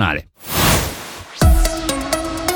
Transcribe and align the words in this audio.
nazionale. 0.00 0.28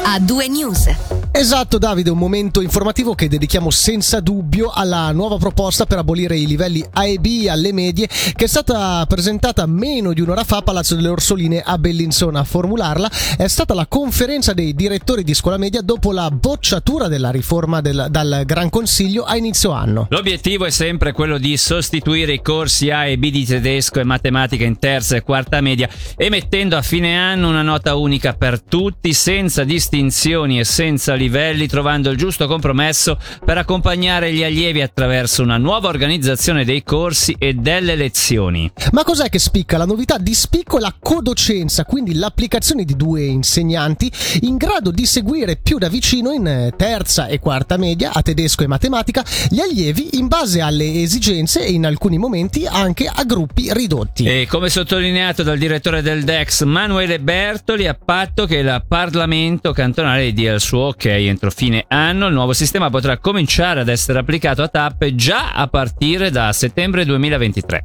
A 0.06 0.18
due 0.20 0.48
news. 0.48 1.13
Esatto 1.36 1.78
Davide, 1.78 2.10
un 2.10 2.18
momento 2.18 2.60
informativo 2.60 3.16
che 3.16 3.26
dedichiamo 3.26 3.68
senza 3.68 4.20
dubbio 4.20 4.70
alla 4.72 5.10
nuova 5.10 5.36
proposta 5.36 5.84
per 5.84 5.98
abolire 5.98 6.38
i 6.38 6.46
livelli 6.46 6.82
A 6.92 7.06
e 7.06 7.18
B 7.18 7.46
alle 7.48 7.72
medie 7.72 8.06
che 8.06 8.44
è 8.44 8.46
stata 8.46 9.04
presentata 9.08 9.66
meno 9.66 10.12
di 10.12 10.20
un'ora 10.20 10.44
fa 10.44 10.58
a 10.58 10.62
Palazzo 10.62 10.94
delle 10.94 11.08
Orsoline 11.08 11.60
a 11.60 11.76
Bellinzona. 11.76 12.38
A 12.38 12.44
formularla 12.44 13.10
è 13.36 13.48
stata 13.48 13.74
la 13.74 13.88
conferenza 13.88 14.52
dei 14.52 14.76
direttori 14.76 15.24
di 15.24 15.34
scuola 15.34 15.56
media 15.56 15.82
dopo 15.82 16.12
la 16.12 16.30
bocciatura 16.30 17.08
della 17.08 17.32
riforma 17.32 17.80
del, 17.80 18.06
dal 18.10 18.44
Gran 18.46 18.70
Consiglio 18.70 19.24
a 19.24 19.36
inizio 19.36 19.72
anno. 19.72 20.06
L'obiettivo 20.10 20.66
è 20.66 20.70
sempre 20.70 21.10
quello 21.10 21.38
di 21.38 21.56
sostituire 21.56 22.34
i 22.34 22.42
corsi 22.42 22.90
A 22.90 23.06
e 23.06 23.18
B 23.18 23.30
di 23.30 23.44
tedesco 23.44 23.98
e 23.98 24.04
matematica 24.04 24.62
in 24.62 24.78
terza 24.78 25.16
e 25.16 25.22
quarta 25.22 25.60
media 25.60 25.88
emettendo 26.16 26.76
a 26.76 26.82
fine 26.82 27.18
anno 27.18 27.48
una 27.48 27.62
nota 27.62 27.96
unica 27.96 28.34
per 28.34 28.62
tutti 28.62 29.12
senza 29.12 29.64
distinzioni 29.64 30.60
e 30.60 30.64
senza 30.64 31.14
limiti 31.14 31.22
livelli 31.24 31.66
trovando 31.66 32.10
il 32.10 32.18
giusto 32.18 32.46
compromesso 32.46 33.18
per 33.44 33.56
accompagnare 33.56 34.32
gli 34.32 34.42
allievi 34.42 34.82
attraverso 34.82 35.42
una 35.42 35.56
nuova 35.56 35.88
organizzazione 35.88 36.64
dei 36.64 36.82
corsi 36.82 37.34
e 37.38 37.54
delle 37.54 37.96
lezioni. 37.96 38.70
Ma 38.92 39.04
cos'è 39.04 39.28
che 39.28 39.38
spicca? 39.38 39.78
La 39.78 39.86
novità 39.86 40.18
di 40.18 40.34
spicco 40.34 40.76
è 40.76 40.80
la 40.80 40.94
codocenza, 40.98 41.84
quindi 41.84 42.14
l'applicazione 42.14 42.84
di 42.84 42.94
due 42.94 43.24
insegnanti 43.24 44.10
in 44.42 44.56
grado 44.56 44.90
di 44.90 45.06
seguire 45.06 45.56
più 45.56 45.78
da 45.78 45.88
vicino 45.88 46.30
in 46.30 46.72
terza 46.76 47.26
e 47.26 47.38
quarta 47.38 47.76
media 47.76 48.12
a 48.12 48.20
tedesco 48.20 48.62
e 48.62 48.66
matematica 48.66 49.24
gli 49.48 49.60
allievi 49.60 50.10
in 50.18 50.28
base 50.28 50.60
alle 50.60 51.02
esigenze 51.02 51.64
e 51.64 51.72
in 51.72 51.86
alcuni 51.86 52.18
momenti 52.18 52.66
anche 52.66 53.10
a 53.12 53.24
gruppi 53.24 53.72
ridotti. 53.72 54.24
E 54.24 54.46
come 54.48 54.68
sottolineato 54.68 55.42
dal 55.42 55.58
direttore 55.58 56.02
del 56.02 56.22
DEX 56.22 56.64
Manuele 56.64 57.18
Bertoli, 57.18 57.86
a 57.86 57.94
patto 57.94 58.46
che 58.46 58.56
il 58.56 58.84
Parlamento 58.86 59.72
cantonale 59.72 60.32
dia 60.32 60.52
il 60.52 60.60
suo 60.60 60.88
ok 60.88 61.13
entro 61.22 61.50
fine 61.50 61.84
anno, 61.88 62.26
il 62.26 62.34
nuovo 62.34 62.52
sistema 62.52 62.90
potrà 62.90 63.18
cominciare 63.18 63.80
ad 63.80 63.88
essere 63.88 64.18
applicato 64.18 64.62
a 64.62 64.68
tappe 64.68 65.14
già 65.14 65.52
a 65.52 65.66
partire 65.68 66.30
da 66.30 66.52
settembre 66.52 67.04
2023. 67.04 67.84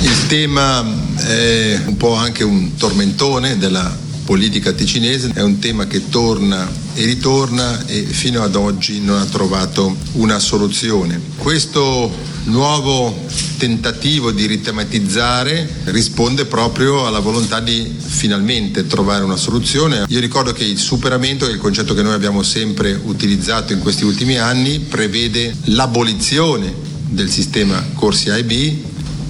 Il 0.00 0.26
tema 0.28 0.84
è 1.26 1.80
un 1.86 1.96
po' 1.96 2.14
anche 2.14 2.44
un 2.44 2.76
tormentone 2.76 3.56
della 3.58 3.90
politica 4.24 4.72
ticinese, 4.72 5.32
è 5.34 5.42
un 5.42 5.58
tema 5.58 5.86
che 5.86 6.08
torna 6.08 6.68
e 6.94 7.04
ritorna 7.04 7.86
e 7.86 8.02
fino 8.02 8.42
ad 8.42 8.54
oggi 8.54 9.00
non 9.00 9.20
ha 9.20 9.24
trovato 9.24 9.96
una 10.12 10.38
soluzione. 10.38 11.20
Questo 11.36 12.10
nuovo 12.44 13.26
tentativo 13.58 14.30
di 14.30 14.46
ritematizzare 14.46 15.68
risponde 15.84 16.44
proprio 16.44 17.06
alla 17.06 17.18
volontà 17.18 17.60
di 17.60 17.94
finalmente 17.98 18.86
trovare 18.86 19.24
una 19.24 19.36
soluzione. 19.36 20.04
Io 20.08 20.20
ricordo 20.20 20.52
che 20.52 20.64
il 20.64 20.78
superamento, 20.78 21.46
che 21.46 21.52
è 21.52 21.54
il 21.54 21.60
concetto 21.60 21.94
che 21.94 22.02
noi 22.02 22.14
abbiamo 22.14 22.42
sempre 22.42 22.98
utilizzato 23.04 23.72
in 23.72 23.80
questi 23.80 24.04
ultimi 24.04 24.36
anni, 24.36 24.80
prevede 24.80 25.54
l'abolizione 25.64 26.72
del 27.08 27.30
sistema 27.30 27.82
corsi 27.94 28.30
A 28.30 28.36
e 28.36 28.44
B 28.44 28.76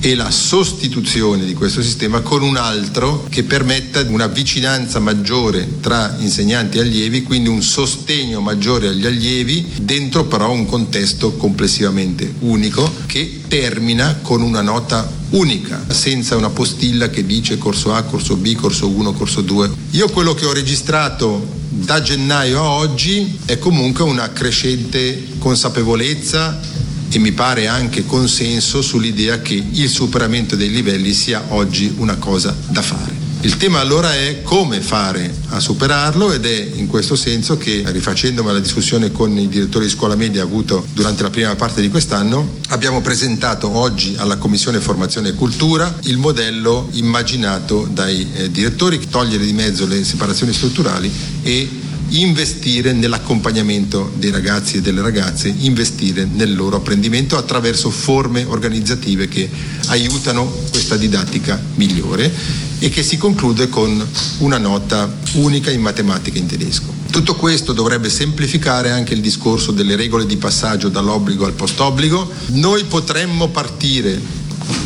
e 0.05 0.15
la 0.15 0.31
sostituzione 0.31 1.47
di 1.47 1.55
questo 1.55 1.81
sistema 1.81 2.21
con 2.21 2.43
un 2.43 2.59
altro 2.59 3.27
che 3.31 3.43
permetta 3.43 4.03
una 4.03 4.27
vicinanza 4.27 4.99
maggiore 4.99 5.81
tra 5.81 6.15
insegnanti 6.19 6.77
e 6.77 6.83
allievi, 6.83 7.23
quindi 7.23 7.49
un 7.49 7.63
sostegno 7.63 8.43
maggiore 8.43 8.89
agli 8.89 9.07
allievi, 9.07 9.67
dentro 9.81 10.27
però 10.27 10.53
un 10.53 10.67
contesto 10.67 11.33
complessivamente 11.37 12.35
unico 12.41 12.93
che 13.07 13.41
termina 13.49 14.19
con 14.21 14.43
una 14.43 14.61
nota 14.61 15.11
unica, 15.31 15.83
senza 15.89 16.37
una 16.37 16.51
postilla 16.51 17.09
che 17.09 17.25
dice 17.25 17.57
corso 17.57 17.95
A, 17.95 18.03
corso 18.03 18.37
B, 18.37 18.55
corso 18.57 18.87
1, 18.87 19.15
corso 19.15 19.41
2. 19.41 19.71
Io 19.93 20.11
quello 20.11 20.35
che 20.35 20.45
ho 20.45 20.53
registrato 20.53 21.63
da 21.71 22.03
gennaio 22.03 22.61
a 22.61 22.69
oggi 22.73 23.39
è 23.47 23.59
comunque 23.59 24.05
una 24.05 24.31
crescente 24.33 25.29
consapevolezza 25.39 26.74
e 27.15 27.19
mi 27.21 27.31
pare 27.31 27.69
anche 27.69 28.05
consenso 28.05 28.83
sull'idea 28.83 29.41
che 29.41 29.55
il 29.55 29.89
superamento 29.89 30.57
dei 30.57 30.69
livelli 30.69 31.13
sia 31.13 31.45
oggi 31.51 31.95
una 31.99 32.17
cosa 32.17 32.57
da 32.71 32.83
fare. 32.83 33.23
Il 33.43 33.57
tema 33.57 33.79
allora 33.79 34.15
è 34.15 34.43
come 34.43 34.81
fare 34.81 35.33
a 35.51 35.61
superarlo 35.61 36.33
ed 36.33 36.45
è 36.45 36.71
in 36.75 36.89
questo 36.89 37.15
senso 37.15 37.57
che, 37.57 37.85
rifacendomi 37.87 38.49
alla 38.49 38.59
discussione 38.59 39.13
con 39.13 39.39
i 39.39 39.49
direttori 39.49 39.85
di 39.85 39.93
scuola 39.93 40.17
media 40.17 40.43
avuto 40.43 40.85
durante 40.93 41.23
la 41.23 41.31
prima 41.31 41.55
parte 41.55 41.81
di 41.81 41.89
quest'anno, 41.89 42.57
abbiamo 42.71 43.01
presentato 43.01 43.71
oggi 43.77 44.15
alla 44.17 44.37
Commissione 44.37 44.81
Formazione 44.81 45.29
e 45.29 45.35
Cultura 45.35 45.97
il 46.05 46.17
modello 46.17 46.89
immaginato 46.93 47.87
dai 47.93 48.27
eh, 48.33 48.51
direttori, 48.51 48.99
togliere 49.09 49.45
di 49.45 49.53
mezzo 49.53 49.87
le 49.87 50.03
separazioni 50.03 50.53
strutturali 50.53 51.13
e 51.43 51.69
investire 52.11 52.93
nell'accompagnamento 52.93 54.13
dei 54.17 54.31
ragazzi 54.31 54.77
e 54.77 54.81
delle 54.81 55.01
ragazze, 55.01 55.53
investire 55.59 56.25
nel 56.25 56.55
loro 56.55 56.77
apprendimento 56.77 57.37
attraverso 57.37 57.91
forme 57.91 58.45
organizzative 58.45 59.29
che 59.29 59.49
aiutano 59.87 60.45
questa 60.71 60.97
didattica 60.97 61.61
migliore 61.75 62.33
e 62.79 62.89
che 62.91 63.03
si 63.03 63.17
conclude 63.17 63.69
con 63.69 64.07
una 64.39 64.59
nota 64.59 65.13
unica 65.35 65.71
in 65.71 65.81
matematica 65.81 66.39
in 66.39 66.47
tedesco. 66.47 66.93
Tutto 67.11 67.37
questo 67.37 67.73
dovrebbe 67.73 68.11
semplificare 68.11 68.91
anche 68.91 69.15
il 69.15 69.21
discorso 69.21 69.71
delle 69.71 69.97
regole 69.97 70.27
di 70.27 70.37
passaggio 70.37 70.89
dall'obbligo 70.89 71.47
al 71.47 71.53
post-obbligo. 71.53 72.29
Noi 72.49 72.85
potremmo 72.85 73.49
partire 73.49 74.21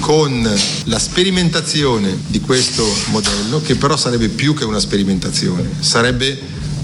con 0.00 0.48
la 0.84 0.98
sperimentazione 0.98 2.16
di 2.26 2.40
questo 2.40 2.86
modello, 3.06 3.60
che 3.62 3.76
però 3.76 3.96
sarebbe 3.96 4.28
più 4.28 4.54
che 4.54 4.64
una 4.64 4.78
sperimentazione, 4.78 5.70
sarebbe 5.80 6.38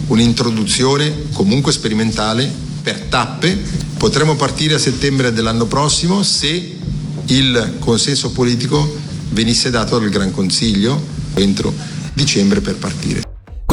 un'introduzione 0.09 1.26
comunque 1.32 1.72
sperimentale 1.72 2.50
per 2.82 3.00
tappe. 3.09 3.59
Potremmo 3.97 4.37
partire 4.37 4.75
a 4.75 4.78
settembre 4.78 5.32
dell'anno 5.32 5.66
prossimo 5.66 6.22
se 6.22 6.76
il 7.26 7.76
consenso 7.78 8.31
politico 8.31 8.97
venisse 9.31 9.70
dato 9.70 9.98
dal 9.98 10.10
Gran 10.10 10.31
Consiglio 10.31 11.00
entro 11.34 11.72
dicembre 12.12 12.60
per 12.60 12.76
partire. 12.76 13.24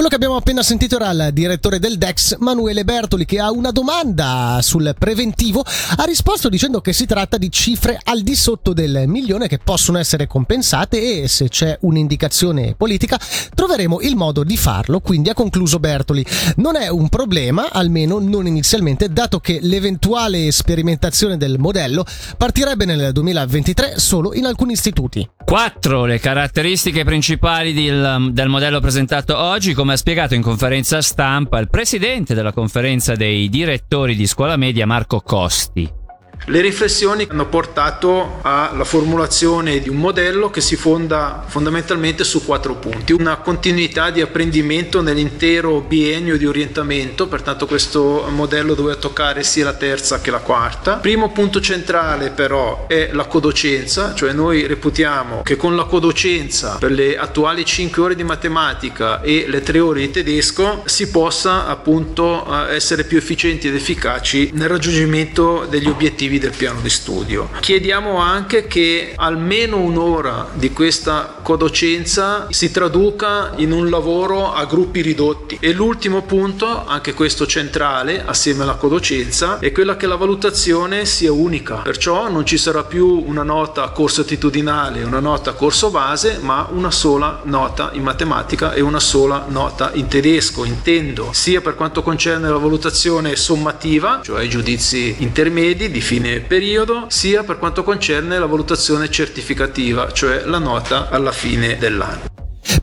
Quello 0.01 0.16
che 0.17 0.25
abbiamo 0.25 0.41
appena 0.41 0.63
sentito 0.63 0.95
era 0.95 1.12
il 1.12 1.29
direttore 1.31 1.78
del 1.78 2.00
DEX, 2.00 2.38
Manuele 2.39 2.84
Bertoli, 2.84 3.23
che 3.23 3.39
a 3.39 3.51
una 3.51 3.69
domanda 3.69 4.57
sul 4.63 4.95
preventivo 4.97 5.63
ha 5.97 6.03
risposto 6.06 6.50
dicendo 6.50 6.81
che 6.81 6.91
si 6.91 7.06
tratta 7.06 7.38
di 7.38 7.51
cifre 7.51 8.00
al 8.06 8.22
di 8.22 8.34
sotto 8.34 8.73
del 8.73 9.03
milione 9.06 9.47
che 9.47 9.59
possono 9.59 10.00
essere 10.00 10.25
compensate 10.25 11.22
e 11.22 11.28
se 11.28 11.50
c'è 11.50 11.78
un'indicazione 11.81 12.73
politica 12.73 13.19
troveremo 13.53 14.01
il 14.01 14.16
modo 14.16 14.44
di 14.44 14.57
farlo. 14.57 15.01
Quindi 15.01 15.29
ha 15.29 15.35
concluso 15.35 15.78
Bertoli. 15.78 16.25
Non 16.56 16.78
è 16.78 16.88
un 16.88 17.07
problema, 17.07 17.69
almeno 17.72 18.17
non 18.17 18.47
inizialmente, 18.47 19.07
dato 19.07 19.40
che 19.40 19.59
l'eventuale 19.61 20.51
sperimentazione 20.51 21.38
del 21.38 21.59
modello 21.59 22.07
partirebbe 22.38 22.85
nel 22.85 23.11
2023 23.11 24.00
solo 24.00 24.34
in 24.34 24.47
alcuni 24.47 24.73
istituti. 24.73 25.29
4. 25.44 26.06
Le 26.06 26.19
caratteristiche 26.19 27.03
principali 27.03 27.74
del, 27.74 28.29
del 28.31 28.50
modello 28.50 28.79
presentato 28.79 29.38
oggi, 29.38 29.74
come 29.74 29.94
ha 29.94 29.97
spiegato 29.97 30.35
in 30.35 30.41
conferenza 30.41 31.02
stampa 31.02 31.59
il 31.59 31.69
presidente 31.69 32.34
della 32.34 32.53
conferenza 32.53 33.16
dei 33.16 33.50
direttori 33.50 34.16
di 34.16 34.28
scuola 34.28 34.56
media 34.56 34.85
Marco 34.85 35.22
Costi. 35.22 36.00
Le 36.46 36.59
riflessioni 36.59 37.28
hanno 37.29 37.46
portato 37.46 38.40
alla 38.41 38.84
formulazione 38.84 39.79
di 39.79 39.90
un 39.90 39.97
modello 39.97 40.50
che 40.50 40.59
si 40.59 40.75
fonda 40.75 41.44
fondamentalmente 41.46 42.24
su 42.24 42.44
quattro 42.44 42.75
punti. 42.75 43.13
Una 43.13 43.38
continuità 43.38 44.09
di 44.09 44.22
apprendimento 44.22 45.02
nell'intero 45.02 45.81
biennio 45.81 46.38
di 46.38 46.47
orientamento, 46.47 47.28
pertanto 47.28 47.68
questo 47.68 48.25
modello 48.29 48.74
doveva 48.74 48.96
toccare 48.96 49.44
sia 49.44 49.66
la 49.66 49.74
terza 49.74 50.19
che 50.19 50.31
la 50.31 50.40
quarta. 50.40 50.96
Primo 50.96 51.31
punto 51.31 51.62
centrale 51.62 52.31
però 52.31 52.88
è 52.88 53.12
la 53.13 53.25
codocenza, 53.25 54.16
cioè 54.16 54.34
noi 54.34 54.66
reputiamo 54.66 55.44
che 55.44 55.56
con 55.56 55.75
la 55.75 55.84
codocenza 55.84 56.78
per 56.79 56.91
le 56.91 57.18
attuali 57.18 57.64
5 57.64 58.02
ore 58.02 58.16
di 58.16 58.23
matematica 58.23 59.22
e 59.22 59.46
le 59.47 59.61
3 59.61 59.79
ore 59.79 59.99
di 59.99 60.09
tedesco 60.09 60.82
si 60.85 61.11
possa 61.11 61.67
appunto 61.67 62.67
eh, 62.67 62.76
essere 62.76 63.03
più 63.03 63.17
efficienti 63.17 63.67
ed 63.67 63.76
efficaci 63.76 64.49
nel 64.53 64.70
raggiungimento 64.70 65.67
degli 65.70 65.87
obiettivi 65.87 66.30
obiettivi 66.31 66.39
del 66.39 66.51
piano 66.55 66.79
di 66.79 66.89
studio. 66.89 67.49
Chiediamo 67.59 68.17
anche 68.17 68.67
che 68.67 69.13
almeno 69.16 69.78
un'ora 69.78 70.47
di 70.53 70.72
questa 70.72 71.35
codocenza 71.41 72.47
si 72.49 72.72
traduca 72.72 73.51
in 73.57 73.72
un 73.72 73.89
lavoro 73.89 74.53
a 74.53 74.66
gruppi 74.66 75.01
ridotti. 75.01 75.57
E 75.59 75.73
l'ultimo 75.73 76.22
punto, 76.22 76.85
anche 76.85 77.13
questo 77.13 77.45
centrale, 77.45 78.23
assieme 78.25 78.63
alla 78.63 78.75
codocenza, 78.75 79.59
è 79.59 79.72
quella 79.72 79.97
che 79.97 80.07
la 80.07 80.16
valutazione 80.16 81.05
sia 81.05 81.31
unica. 81.31 81.78
Perciò 81.78 82.29
non 82.29 82.45
ci 82.45 82.57
sarà 82.57 82.84
più 82.84 83.23
una 83.25 83.43
nota 83.43 83.89
corso 83.89 84.22
attitudinale 84.22 85.03
una 85.03 85.19
nota 85.19 85.53
corso 85.53 85.89
base, 85.89 86.39
ma 86.41 86.67
una 86.72 86.91
sola 86.91 87.41
nota 87.43 87.89
in 87.93 88.03
matematica 88.03 88.73
e 88.73 88.81
una 88.81 88.99
sola 88.99 89.45
nota 89.49 89.91
in 89.93 90.07
tedesco. 90.07 90.63
Intendo 90.63 91.29
sia 91.34 91.61
per 91.61 91.75
quanto 91.75 92.03
concerne 92.03 92.47
la 92.49 92.57
valutazione 92.57 93.35
sommativa, 93.35 94.22
cioè 94.23 94.43
i 94.43 94.49
giudizi 94.49 95.16
intermedi 95.19 95.89
di 95.89 96.01
fine 96.01 96.21
fine 96.22 96.40
periodo, 96.41 97.06
sia 97.09 97.44
per 97.44 97.58
quanto 97.58 97.84
concerne 97.84 98.38
la 98.38 98.46
valutazione 98.46 99.09
certificativa, 99.09 100.12
cioè 100.12 100.44
la 100.46 100.59
nota 100.59 101.09
alla 101.09 101.32
fine 101.32 101.78
dell'anno. 101.78 102.29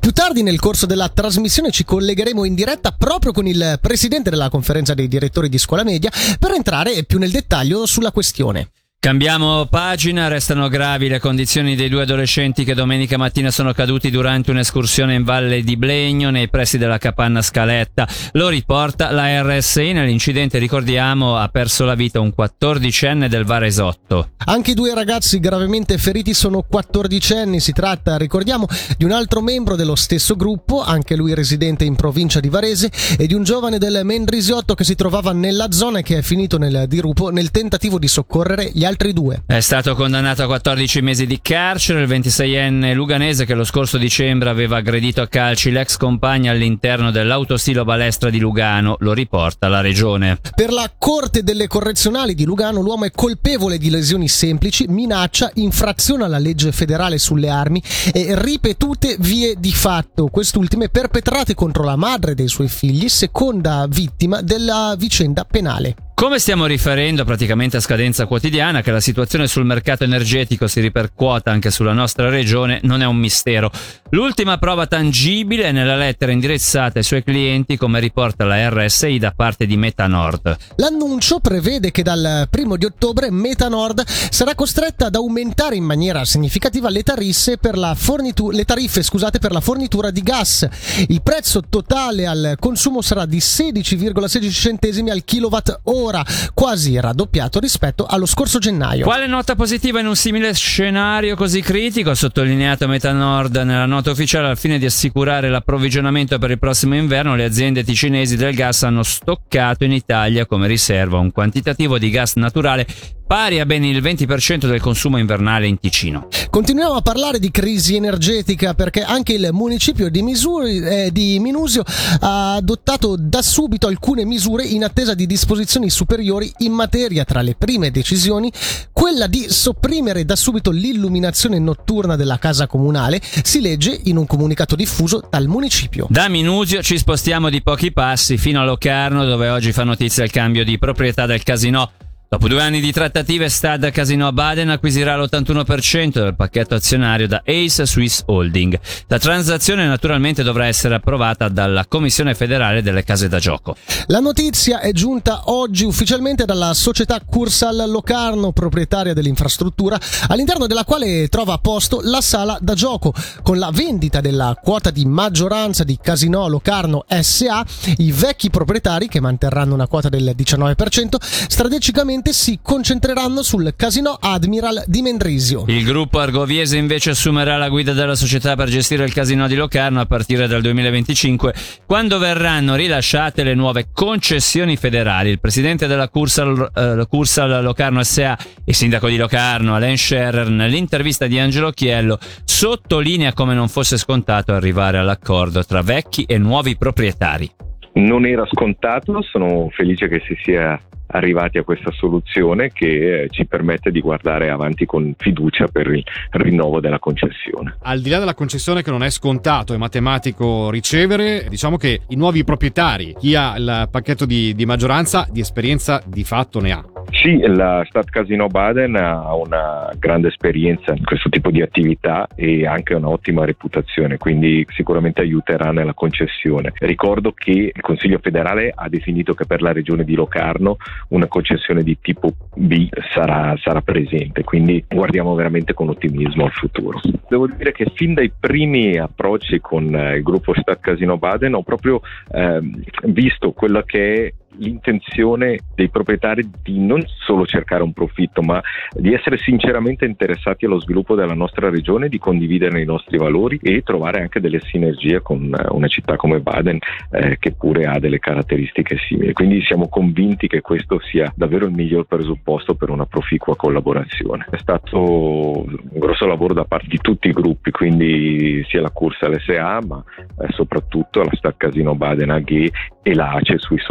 Più 0.00 0.10
tardi 0.10 0.42
nel 0.42 0.58
corso 0.58 0.86
della 0.86 1.08
trasmissione 1.08 1.70
ci 1.70 1.84
collegheremo 1.84 2.44
in 2.44 2.54
diretta 2.54 2.90
proprio 2.90 3.30
con 3.30 3.46
il 3.46 3.78
presidente 3.80 4.28
della 4.28 4.50
conferenza 4.50 4.92
dei 4.92 5.06
direttori 5.06 5.48
di 5.48 5.58
scuola 5.58 5.84
media 5.84 6.10
per 6.38 6.50
entrare 6.50 7.04
più 7.04 7.18
nel 7.18 7.30
dettaglio 7.30 7.86
sulla 7.86 8.10
questione. 8.10 8.70
Cambiamo 9.00 9.64
pagina, 9.66 10.26
restano 10.26 10.66
gravi 10.66 11.06
le 11.06 11.20
condizioni 11.20 11.76
dei 11.76 11.88
due 11.88 12.02
adolescenti 12.02 12.64
che 12.64 12.74
domenica 12.74 13.16
mattina 13.16 13.52
sono 13.52 13.72
caduti 13.72 14.10
durante 14.10 14.50
un'escursione 14.50 15.14
in 15.14 15.22
Valle 15.22 15.62
di 15.62 15.76
Blegno 15.76 16.30
nei 16.30 16.48
pressi 16.48 16.78
della 16.78 16.98
capanna 16.98 17.40
Scaletta. 17.40 18.08
Lo 18.32 18.48
riporta 18.48 19.12
la 19.12 19.40
RSI, 19.40 19.92
nell'incidente 19.92 20.58
ricordiamo 20.58 21.36
ha 21.36 21.46
perso 21.46 21.84
la 21.84 21.94
vita 21.94 22.18
un 22.18 22.32
14enne 22.36 23.28
del 23.28 23.44
Varesotto. 23.44 24.30
Anche 24.46 24.72
i 24.72 24.74
due 24.74 24.92
ragazzi 24.92 25.38
gravemente 25.38 25.96
feriti 25.96 26.34
sono 26.34 26.66
14enni, 26.68 27.58
si 27.58 27.70
tratta, 27.70 28.16
ricordiamo, 28.16 28.66
di 28.96 29.04
un 29.04 29.12
altro 29.12 29.40
membro 29.40 29.76
dello 29.76 29.94
stesso 29.94 30.34
gruppo, 30.34 30.82
anche 30.82 31.14
lui 31.14 31.34
residente 31.34 31.84
in 31.84 31.94
provincia 31.94 32.40
di 32.40 32.48
Varese, 32.48 32.90
e 33.16 33.28
di 33.28 33.34
un 33.34 33.44
giovane 33.44 33.78
del 33.78 34.00
Mendrisiotto 34.02 34.74
che 34.74 34.82
si 34.82 34.96
trovava 34.96 35.30
nella 35.32 35.70
zona 35.70 36.00
e 36.00 36.02
che 36.02 36.18
è 36.18 36.22
finito 36.22 36.58
nel 36.58 36.86
dirupo 36.88 37.30
nel 37.30 37.52
tentativo 37.52 38.00
di 38.00 38.08
soccorrere 38.08 38.72
gli 38.72 38.86
altri 38.88 39.12
due. 39.12 39.42
È 39.46 39.60
stato 39.60 39.94
condannato 39.94 40.42
a 40.42 40.46
14 40.46 41.00
mesi 41.02 41.26
di 41.26 41.40
carcere 41.40 42.02
il 42.02 42.08
26enne 42.08 42.94
luganese 42.94 43.44
che 43.44 43.54
lo 43.54 43.64
scorso 43.64 43.98
dicembre 43.98 44.48
aveva 44.48 44.78
aggredito 44.78 45.20
a 45.20 45.28
calci 45.28 45.70
l'ex 45.70 45.96
compagna 45.96 46.50
all'interno 46.50 47.10
dell'autostilo 47.10 47.84
balestra 47.84 48.30
di 48.30 48.38
Lugano, 48.38 48.96
lo 49.00 49.12
riporta 49.12 49.68
la 49.68 49.80
regione. 49.80 50.38
Per 50.54 50.72
la 50.72 50.90
Corte 50.98 51.42
delle 51.42 51.66
Correzionali 51.66 52.34
di 52.34 52.44
Lugano 52.44 52.80
l'uomo 52.80 53.04
è 53.04 53.10
colpevole 53.10 53.78
di 53.78 53.90
lesioni 53.90 54.28
semplici, 54.28 54.86
minaccia, 54.88 55.50
infrazione 55.54 56.24
alla 56.24 56.38
legge 56.38 56.72
federale 56.72 57.18
sulle 57.18 57.50
armi 57.50 57.82
e 58.12 58.34
ripetute 58.40 59.16
vie 59.20 59.54
di 59.58 59.72
fatto, 59.72 60.28
quest'ultime 60.28 60.88
perpetrate 60.88 61.54
contro 61.54 61.84
la 61.84 61.96
madre 61.96 62.34
dei 62.34 62.48
suoi 62.48 62.68
figli, 62.68 63.08
seconda 63.08 63.86
vittima 63.88 64.40
della 64.40 64.94
vicenda 64.96 65.44
penale. 65.44 66.07
Come 66.18 66.40
stiamo 66.40 66.66
riferendo 66.66 67.24
praticamente 67.24 67.76
a 67.76 67.80
scadenza 67.80 68.26
quotidiana 68.26 68.82
che 68.82 68.90
la 68.90 68.98
situazione 68.98 69.46
sul 69.46 69.64
mercato 69.64 70.02
energetico 70.02 70.66
si 70.66 70.80
ripercuota 70.80 71.52
anche 71.52 71.70
sulla 71.70 71.92
nostra 71.92 72.28
regione 72.28 72.80
non 72.82 73.02
è 73.02 73.06
un 73.06 73.16
mistero. 73.16 73.70
L'ultima 74.10 74.58
prova 74.58 74.86
tangibile 74.86 75.64
è 75.64 75.72
nella 75.72 75.96
lettera 75.96 76.32
indirizzata 76.32 76.98
ai 76.98 77.04
suoi 77.04 77.22
clienti 77.22 77.76
come 77.76 78.00
riporta 78.00 78.44
la 78.44 78.68
RSI 78.68 79.18
da 79.18 79.32
parte 79.36 79.66
di 79.66 79.76
Metanord. 79.76 80.56
L'annuncio 80.76 81.40
prevede 81.40 81.90
che 81.90 82.02
dal 82.02 82.48
primo 82.50 82.76
di 82.76 82.84
ottobre 82.84 83.30
Metanord 83.30 84.04
sarà 84.06 84.54
costretta 84.54 85.06
ad 85.06 85.14
aumentare 85.14 85.76
in 85.76 85.84
maniera 85.84 86.24
significativa 86.24 86.88
le 86.90 87.02
tariffe 87.02 87.58
per 87.58 87.76
la, 87.76 87.94
fornitu- 87.94 88.52
le 88.52 88.64
tariffe, 88.64 89.02
scusate, 89.02 89.38
per 89.38 89.52
la 89.52 89.60
fornitura 89.60 90.10
di 90.10 90.22
gas. 90.22 90.66
Il 91.08 91.22
prezzo 91.22 91.62
totale 91.68 92.26
al 92.26 92.56
consumo 92.58 93.02
sarà 93.02 93.26
di 93.26 93.38
16,16 93.38 94.50
centesimi 94.50 95.10
al 95.10 95.24
kilowatt 95.24 95.80
ora 95.84 96.06
ora 96.08 96.24
quasi 96.54 96.98
raddoppiato 96.98 97.60
rispetto 97.60 98.06
allo 98.06 98.26
scorso 98.26 98.58
gennaio. 98.58 99.04
Quale 99.04 99.26
nota 99.26 99.54
positiva 99.54 100.00
in 100.00 100.06
un 100.06 100.16
simile 100.16 100.54
scenario 100.54 101.36
così 101.36 101.60
critico? 101.60 102.10
Ha 102.10 102.14
sottolineato 102.14 102.88
Metanord 102.88 103.56
nella 103.56 103.86
nota 103.98 104.12
ufficiale 104.12 104.46
al 104.46 104.56
fine 104.56 104.78
di 104.78 104.86
assicurare 104.86 105.48
l'approvvigionamento 105.48 106.38
per 106.38 106.52
il 106.52 106.58
prossimo 106.58 106.94
inverno. 106.94 107.34
Le 107.34 107.42
aziende 107.42 107.82
ticinesi 107.82 108.36
del 108.36 108.54
gas 108.54 108.84
hanno 108.84 109.02
stoccato 109.02 109.82
in 109.82 109.90
Italia 109.92 110.46
come 110.46 110.68
riserva 110.68 111.18
un 111.18 111.32
quantitativo 111.32 111.98
di 111.98 112.08
gas 112.08 112.36
naturale 112.36 112.86
pari 113.28 113.60
a 113.60 113.66
ben 113.66 113.84
il 113.84 114.02
20% 114.02 114.66
del 114.66 114.80
consumo 114.80 115.18
invernale 115.18 115.66
in 115.66 115.78
Ticino. 115.78 116.28
Continuiamo 116.48 116.94
a 116.94 117.02
parlare 117.02 117.38
di 117.38 117.50
crisi 117.50 117.94
energetica 117.94 118.72
perché 118.72 119.02
anche 119.02 119.34
il 119.34 119.50
municipio 119.52 120.08
di, 120.08 120.22
Misuri, 120.22 120.78
eh, 120.78 121.10
di 121.12 121.38
Minusio 121.38 121.84
ha 122.20 122.54
adottato 122.54 123.16
da 123.18 123.42
subito 123.42 123.86
alcune 123.86 124.24
misure 124.24 124.64
in 124.64 124.82
attesa 124.82 125.12
di 125.12 125.26
disposizioni 125.26 125.90
superiori 125.90 126.50
in 126.60 126.72
materia. 126.72 127.24
Tra 127.24 127.42
le 127.42 127.54
prime 127.54 127.90
decisioni, 127.90 128.50
quella 128.92 129.26
di 129.26 129.44
sopprimere 129.50 130.24
da 130.24 130.34
subito 130.34 130.70
l'illuminazione 130.70 131.58
notturna 131.58 132.16
della 132.16 132.38
casa 132.38 132.66
comunale, 132.66 133.20
si 133.42 133.60
legge 133.60 134.00
in 134.04 134.16
un 134.16 134.26
comunicato 134.26 134.74
diffuso 134.74 135.22
dal 135.28 135.48
municipio. 135.48 136.06
Da 136.08 136.28
Minusio 136.30 136.82
ci 136.82 136.96
spostiamo 136.96 137.50
di 137.50 137.60
pochi 137.60 137.92
passi 137.92 138.38
fino 138.38 138.62
a 138.62 138.64
Locarno 138.64 139.26
dove 139.26 139.50
oggi 139.50 139.72
fa 139.72 139.84
notizia 139.84 140.24
il 140.24 140.30
cambio 140.30 140.64
di 140.64 140.78
proprietà 140.78 141.26
del 141.26 141.42
casino 141.42 141.90
Dopo 142.30 142.46
due 142.46 142.60
anni 142.60 142.80
di 142.80 142.92
trattative, 142.92 143.48
Stad 143.48 143.90
Casino 143.90 144.30
Baden 144.32 144.68
acquisirà 144.68 145.16
l'81% 145.16 146.12
del 146.12 146.36
pacchetto 146.36 146.74
azionario 146.74 147.26
da 147.26 147.42
Ace 147.42 147.86
Swiss 147.86 148.22
Holding. 148.26 148.78
La 149.06 149.18
transazione 149.18 149.86
naturalmente 149.86 150.42
dovrà 150.42 150.66
essere 150.66 150.96
approvata 150.96 151.48
dalla 151.48 151.86
Commissione 151.86 152.34
federale 152.34 152.82
delle 152.82 153.02
case 153.02 153.28
da 153.28 153.38
gioco. 153.38 153.76
La 154.08 154.20
notizia 154.20 154.80
è 154.80 154.92
giunta 154.92 155.44
oggi 155.46 155.86
ufficialmente 155.86 156.44
dalla 156.44 156.74
società 156.74 157.18
Cursal 157.24 157.88
Locarno, 157.88 158.52
proprietaria 158.52 159.14
dell'infrastruttura, 159.14 159.98
all'interno 160.26 160.66
della 160.66 160.84
quale 160.84 161.28
trova 161.28 161.56
posto 161.56 162.00
la 162.02 162.20
sala 162.20 162.58
da 162.60 162.74
gioco. 162.74 163.14
Con 163.42 163.58
la 163.58 163.70
vendita 163.72 164.20
della 164.20 164.54
quota 164.62 164.90
di 164.90 165.06
maggioranza 165.06 165.82
di 165.82 165.98
Casino 165.98 166.46
Locarno 166.46 167.06
SA, 167.08 167.64
i 167.96 168.12
vecchi 168.12 168.50
proprietari, 168.50 169.08
che 169.08 169.18
manterranno 169.18 169.72
una 169.72 169.86
quota 169.86 170.10
del 170.10 170.34
19%, 170.36 171.16
strategicamente 171.18 172.16
probabilmente 172.18 172.32
si 172.32 172.58
concentreranno 172.62 173.42
sul 173.42 173.74
casino 173.76 174.16
Admiral 174.20 174.84
di 174.86 175.02
Mendrisio. 175.02 175.64
Il 175.66 175.84
gruppo 175.84 176.18
argoviese 176.18 176.76
invece 176.76 177.10
assumerà 177.10 177.56
la 177.56 177.68
guida 177.68 177.92
della 177.92 178.14
società 178.14 178.56
per 178.56 178.68
gestire 178.68 179.04
il 179.04 179.12
casino 179.12 179.46
di 179.46 179.54
Locarno 179.54 180.00
a 180.00 180.06
partire 180.06 180.46
dal 180.46 180.60
2025, 180.60 181.54
quando 181.86 182.18
verranno 182.18 182.74
rilasciate 182.74 183.42
le 183.42 183.54
nuove 183.54 183.88
concessioni 183.92 184.76
federali. 184.76 185.30
Il 185.30 185.40
presidente 185.40 185.86
della 185.86 186.08
Cursal, 186.08 186.70
eh, 186.74 187.06
Cursal 187.08 187.62
Locarno 187.62 188.02
SA 188.02 188.36
e 188.64 188.72
sindaco 188.72 189.08
di 189.08 189.16
Locarno, 189.16 189.74
Alain 189.74 189.96
Scherer, 189.96 190.48
nell'intervista 190.48 191.26
di 191.26 191.38
Angelo 191.38 191.70
Chiello, 191.70 192.18
sottolinea 192.44 193.32
come 193.32 193.54
non 193.54 193.68
fosse 193.68 193.96
scontato 193.96 194.52
arrivare 194.52 194.98
all'accordo 194.98 195.64
tra 195.64 195.82
vecchi 195.82 196.24
e 196.24 196.38
nuovi 196.38 196.76
proprietari. 196.76 197.50
Non 197.94 198.26
era 198.26 198.46
scontato, 198.46 199.22
sono 199.22 199.68
felice 199.70 200.08
che 200.08 200.22
si 200.24 200.36
sia 200.42 200.80
arrivati 201.08 201.58
a 201.58 201.62
questa 201.62 201.90
soluzione 201.92 202.70
che 202.72 203.22
eh, 203.22 203.28
ci 203.30 203.46
permette 203.46 203.90
di 203.90 204.00
guardare 204.00 204.50
avanti 204.50 204.86
con 204.86 205.14
fiducia 205.16 205.66
per 205.66 205.86
il 205.88 206.04
rinnovo 206.30 206.80
della 206.80 206.98
concessione. 206.98 207.76
Al 207.82 208.00
di 208.00 208.10
là 208.10 208.18
della 208.18 208.34
concessione 208.34 208.82
che 208.82 208.90
non 208.90 209.02
è 209.02 209.10
scontato 209.10 209.74
e 209.74 209.78
matematico 209.78 210.70
ricevere, 210.70 211.46
diciamo 211.48 211.76
che 211.76 212.00
i 212.08 212.16
nuovi 212.16 212.44
proprietari, 212.44 213.14
chi 213.18 213.34
ha 213.34 213.56
il 213.56 213.88
pacchetto 213.90 214.26
di, 214.26 214.54
di 214.54 214.66
maggioranza, 214.66 215.26
di 215.30 215.40
esperienza 215.40 216.02
di 216.06 216.24
fatto 216.24 216.60
ne 216.60 216.72
ha. 216.72 216.84
Sì, 217.10 217.38
la 217.38 217.84
Stadt 217.88 218.10
Casino 218.10 218.48
Baden 218.48 218.94
ha 218.96 219.34
una 219.34 219.90
grande 219.98 220.28
esperienza 220.28 220.92
in 220.92 221.04
questo 221.04 221.28
tipo 221.30 221.50
di 221.50 221.62
attività 221.62 222.26
e 222.34 222.66
anche 222.66 222.94
un'ottima 222.94 223.44
reputazione, 223.44 224.18
quindi 224.18 224.66
sicuramente 224.68 225.22
aiuterà 225.22 225.72
nella 225.72 225.94
concessione. 225.94 226.72
Ricordo 226.78 227.32
che 227.32 227.72
il 227.74 227.80
Consiglio 227.80 228.18
federale 228.22 228.72
ha 228.74 228.88
definito 228.88 229.32
che 229.34 229.46
per 229.46 229.62
la 229.62 229.72
regione 229.72 230.04
di 230.04 230.14
Locarno 230.14 230.76
una 231.08 231.26
concessione 231.26 231.82
di 231.82 231.98
tipo 232.00 232.32
B 232.54 232.88
sarà, 233.14 233.54
sarà 233.62 233.80
presente, 233.80 234.44
quindi 234.44 234.84
guardiamo 234.88 235.34
veramente 235.34 235.74
con 235.74 235.88
ottimismo 235.88 236.44
al 236.44 236.52
futuro. 236.52 237.00
Devo 237.28 237.46
dire 237.46 237.72
che 237.72 237.90
fin 237.94 238.14
dai 238.14 238.30
primi 238.38 238.98
approcci 238.98 239.60
con 239.60 239.94
eh, 239.94 240.16
il 240.16 240.22
gruppo 240.22 240.54
Stadt 240.54 240.80
Casino 240.80 241.18
Baden 241.18 241.54
ho 241.54 241.62
proprio 241.62 242.00
eh, 242.30 242.60
visto 243.04 243.52
quello 243.52 243.82
che 243.82 244.14
è 244.26 244.32
l'intenzione 244.56 245.58
dei 245.74 245.88
proprietari 245.88 246.48
di 246.62 246.78
non 246.78 247.04
solo 247.06 247.46
cercare 247.46 247.82
un 247.82 247.92
profitto, 247.92 248.42
ma 248.42 248.60
di 248.92 249.12
essere 249.12 249.36
sinceramente 249.36 250.04
interessati 250.04 250.64
allo 250.64 250.80
sviluppo 250.80 251.14
della 251.14 251.34
nostra 251.34 251.68
regione, 251.70 252.08
di 252.08 252.18
condividere 252.18 252.80
i 252.80 252.84
nostri 252.84 253.18
valori 253.18 253.58
e 253.62 253.82
trovare 253.82 254.20
anche 254.20 254.40
delle 254.40 254.60
sinergie 254.60 255.20
con 255.20 255.54
eh, 255.54 255.66
una 255.70 255.88
città 255.88 256.16
come 256.16 256.40
Baden 256.40 256.78
eh, 257.10 257.36
che 257.38 257.52
pure 257.52 257.86
ha 257.86 257.98
delle 257.98 258.18
caratteristiche 258.18 258.96
simili. 259.06 259.32
Quindi 259.32 259.62
siamo 259.62 259.88
convinti 259.88 260.48
che 260.48 260.60
questo 260.60 261.00
sia 261.00 261.32
davvero 261.36 261.66
il 261.66 261.72
miglior 261.72 262.06
presupposto 262.06 262.74
per 262.74 262.90
una 262.90 263.06
proficua 263.06 263.56
collaborazione. 263.56 264.46
È 264.50 264.58
stato 264.58 264.98
un 264.98 265.78
grosso 265.92 266.26
lavoro 266.26 266.54
da 266.54 266.64
parte 266.64 266.86
di 266.88 266.98
tutti 266.98 267.28
i 267.28 267.32
gruppi, 267.32 267.70
quindi 267.70 268.64
sia 268.68 268.80
la 268.80 268.90
Corsa 268.90 269.28
LSA, 269.28 269.80
ma 269.86 270.02
eh, 270.40 270.46
soprattutto 270.50 271.22
la 271.22 271.30
Stadt 271.34 271.56
Casino 271.56 271.94
Baden 271.94 272.30
AG 272.30 272.70
e 273.02 273.14
la 273.14 273.32
ACE 273.32 273.58
Swiss 273.58 273.88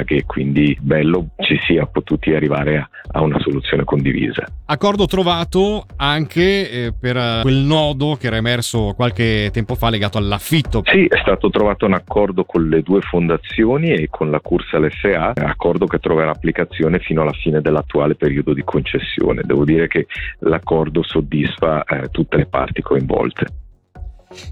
Holding 0.00 0.04
che 0.04 0.24
quindi 0.26 0.76
bello 0.80 1.28
ci 1.38 1.58
sia 1.66 1.86
potuti 1.86 2.32
arrivare 2.32 2.78
a, 2.78 2.88
a 3.12 3.22
una 3.22 3.38
soluzione 3.40 3.84
condivisa. 3.84 4.44
Accordo 4.66 5.06
trovato 5.06 5.86
anche 5.96 6.70
eh, 6.70 6.92
per 6.98 7.40
quel 7.42 7.56
nodo 7.56 8.16
che 8.18 8.28
era 8.28 8.36
emerso 8.36 8.92
qualche 8.94 9.50
tempo 9.52 9.74
fa 9.74 9.90
legato 9.90 10.18
all'affitto. 10.18 10.82
Sì, 10.86 11.06
è 11.06 11.18
stato 11.18 11.50
trovato 11.50 11.86
un 11.86 11.94
accordo 11.94 12.44
con 12.44 12.68
le 12.68 12.82
due 12.82 13.00
fondazioni 13.00 13.92
e 13.92 14.08
con 14.08 14.30
la 14.30 14.40
Cursa 14.40 14.78
LSA, 14.78 15.32
accordo 15.34 15.86
che 15.86 15.98
troverà 15.98 16.30
applicazione 16.30 16.98
fino 16.98 17.22
alla 17.22 17.32
fine 17.32 17.60
dell'attuale 17.60 18.14
periodo 18.14 18.52
di 18.52 18.62
concessione. 18.62 19.42
Devo 19.44 19.64
dire 19.64 19.88
che 19.88 20.06
l'accordo 20.40 21.02
soddisfa 21.02 21.84
eh, 21.84 22.08
tutte 22.10 22.36
le 22.36 22.46
parti 22.46 22.82
coinvolte. 22.82 23.46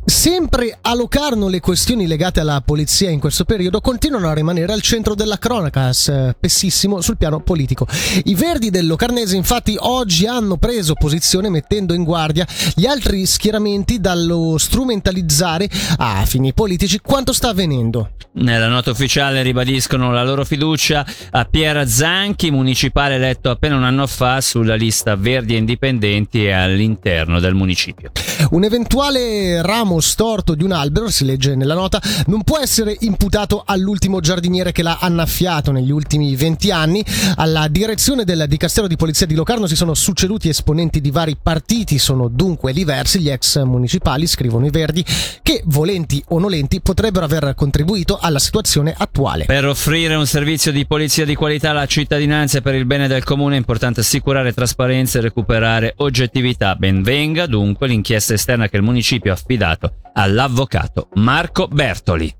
Sempre 0.04 0.76
a 0.80 0.92
Locarno 0.92 1.46
le 1.46 1.60
questioni 1.60 2.08
legate 2.08 2.40
alla 2.40 2.60
polizia 2.64 3.10
in 3.10 3.20
questo 3.20 3.44
periodo 3.44 3.80
continuano 3.80 4.28
a 4.28 4.34
rimanere 4.34 4.72
al 4.72 4.82
centro 4.82 5.14
della 5.14 5.38
cronaca, 5.38 5.92
spessissimo 5.92 7.00
sul 7.00 7.16
piano 7.16 7.40
politico. 7.42 7.86
I 8.24 8.34
verdi 8.34 8.70
del 8.70 8.88
Locarnese 8.88 9.36
infatti 9.36 9.76
oggi 9.78 10.26
hanno 10.26 10.56
preso 10.56 10.94
posizione 10.94 11.48
mettendo 11.48 11.94
in 11.94 12.02
guardia 12.02 12.44
gli 12.74 12.86
altri 12.86 13.24
schieramenti 13.24 14.00
dallo 14.00 14.56
strumentalizzare 14.58 15.68
a 15.98 16.24
fini 16.26 16.52
politici 16.52 16.98
quanto 16.98 17.32
sta 17.32 17.50
avvenendo. 17.50 18.10
Nella 18.30 18.68
nota 18.68 18.90
ufficiale 18.90 19.42
ribadiscono 19.42 20.12
la 20.12 20.22
loro 20.22 20.44
fiducia 20.44 21.04
a 21.30 21.44
Piera 21.44 21.86
Zanchi, 21.86 22.50
municipale 22.50 23.14
eletto 23.14 23.50
appena 23.50 23.76
un 23.76 23.84
anno 23.84 24.06
fa 24.06 24.40
sulla 24.40 24.74
lista 24.74 25.16
Verdi 25.16 25.54
e 25.54 25.58
Indipendenti 25.58 26.44
e 26.44 26.52
all'interno 26.52 27.40
del 27.40 27.54
municipio. 27.54 28.12
Un 28.50 28.64
eventuale 28.64 29.60
ramo 29.68 30.00
storto 30.00 30.54
di 30.54 30.64
un 30.64 30.72
albero, 30.72 31.10
si 31.10 31.26
legge 31.26 31.54
nella 31.54 31.74
nota, 31.74 32.00
non 32.28 32.42
può 32.42 32.58
essere 32.58 32.96
imputato 33.00 33.62
all'ultimo 33.66 34.18
giardiniere 34.20 34.72
che 34.72 34.82
l'ha 34.82 34.96
annaffiato 34.98 35.72
negli 35.72 35.90
ultimi 35.90 36.34
20 36.34 36.70
anni. 36.70 37.04
Alla 37.36 37.68
direzione 37.68 38.24
del 38.24 38.46
Dicastero 38.48 38.86
di 38.86 38.96
Polizia 38.96 39.26
di 39.26 39.34
Locarno 39.34 39.66
si 39.66 39.76
sono 39.76 39.92
succeduti 39.92 40.48
esponenti 40.48 41.02
di 41.02 41.10
vari 41.10 41.36
partiti, 41.40 41.98
sono 41.98 42.28
dunque 42.28 42.72
diversi 42.72 43.20
gli 43.20 43.28
ex 43.28 43.62
municipali, 43.62 44.26
scrivono 44.26 44.64
i 44.64 44.70
Verdi, 44.70 45.04
che 45.42 45.60
volenti 45.66 46.24
o 46.28 46.38
nolenti 46.38 46.80
potrebbero 46.80 47.26
aver 47.26 47.52
contribuito 47.54 48.16
alla 48.18 48.38
situazione 48.38 48.94
attuale. 48.96 49.44
Per 49.44 49.66
offrire 49.66 50.14
un 50.14 50.26
servizio 50.26 50.72
di 50.72 50.86
polizia 50.86 51.26
di 51.26 51.34
qualità 51.34 51.70
alla 51.70 51.84
cittadinanza 51.84 52.56
e 52.56 52.62
per 52.62 52.74
il 52.74 52.86
bene 52.86 53.06
del 53.06 53.22
comune 53.22 53.56
è 53.56 53.58
importante 53.58 54.00
assicurare 54.00 54.54
trasparenza 54.54 55.18
e 55.18 55.22
recuperare 55.22 55.92
oggettività. 55.98 56.74
Benvenga 56.74 57.44
dunque 57.44 57.86
l'inchiesta 57.86 58.32
esterna 58.32 58.68
che 58.68 58.78
il 58.78 58.82
municipio 58.82 59.30
ha 59.30 59.36
affidato 59.58 59.94
all'avvocato 60.12 61.08
Marco 61.14 61.66
Bertoli. 61.66 62.34